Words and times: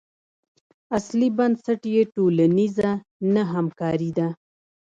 اصلي 0.97 1.27
بنسټ 1.37 1.81
یې 1.93 2.01
ټولنیزه 2.13 2.91
نه 3.33 3.43
همکاري 3.53 4.11
ده. 4.17 4.27